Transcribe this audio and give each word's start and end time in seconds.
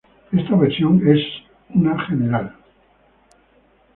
Esta 0.35 0.55
versión 0.55 1.07
es 1.07 1.21
una 1.75 2.03
general. 2.07 2.55